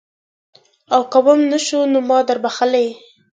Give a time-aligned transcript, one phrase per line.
[0.93, 2.87] او که وم نه شو نو ما دربخلي.